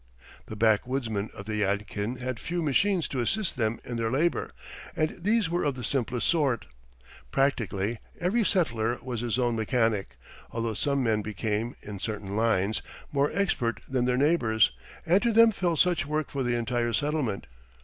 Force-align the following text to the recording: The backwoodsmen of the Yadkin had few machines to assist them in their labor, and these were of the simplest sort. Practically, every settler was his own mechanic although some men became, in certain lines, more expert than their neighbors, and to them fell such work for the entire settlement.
The 0.47 0.55
backwoodsmen 0.55 1.29
of 1.35 1.45
the 1.45 1.61
Yadkin 1.61 2.17
had 2.19 2.39
few 2.39 2.63
machines 2.63 3.07
to 3.09 3.19
assist 3.19 3.55
them 3.55 3.79
in 3.85 3.97
their 3.97 4.09
labor, 4.09 4.49
and 4.95 5.11
these 5.11 5.47
were 5.47 5.63
of 5.63 5.75
the 5.75 5.83
simplest 5.83 6.25
sort. 6.25 6.65
Practically, 7.29 7.99
every 8.19 8.43
settler 8.43 8.97
was 9.03 9.21
his 9.21 9.37
own 9.37 9.55
mechanic 9.55 10.17
although 10.49 10.73
some 10.73 11.03
men 11.03 11.21
became, 11.21 11.75
in 11.83 11.99
certain 11.99 12.35
lines, 12.35 12.81
more 13.11 13.29
expert 13.31 13.79
than 13.87 14.05
their 14.05 14.17
neighbors, 14.17 14.71
and 15.05 15.21
to 15.21 15.31
them 15.31 15.51
fell 15.51 15.75
such 15.77 16.07
work 16.07 16.31
for 16.31 16.41
the 16.41 16.55
entire 16.55 16.93
settlement. 16.93 17.45